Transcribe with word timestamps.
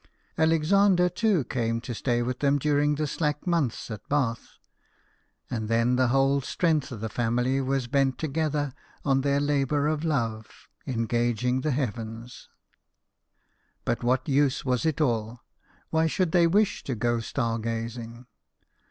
Alexander, 0.35 1.09
too, 1.09 1.43
came 1.43 1.79
to 1.79 1.93
stay 1.93 2.23
with 2.23 2.39
them 2.39 2.57
during 2.57 2.95
the 2.95 3.05
slack 3.05 3.45
months 3.45 3.91
at 3.91 4.09
Bath, 4.09 4.57
and 5.47 5.69
then 5.69 5.95
the 5.95 6.07
whole 6.07 6.41
strength 6.41 6.91
of 6.91 7.01
the 7.01 7.07
family 7.07 7.61
was 7.61 7.85
bent 7.85 8.17
together 8.17 8.73
on 9.05 9.21
their 9.21 9.39
labour 9.39 9.87
of 9.87 10.03
love 10.03 10.67
in 10.87 11.05
gauging 11.05 11.61
the 11.61 11.69
heavens. 11.69 12.49
But 13.85 14.01
what 14.03 14.27
use 14.27 14.65
was 14.65 14.87
it 14.87 14.99
all? 14.99 15.43
Why 15.91 16.07
should 16.07 16.31
they 16.31 16.47
wish 16.47 16.83
to 16.85 16.95
go 16.95 17.19
star 17.19 17.59
gazing 17.59 18.25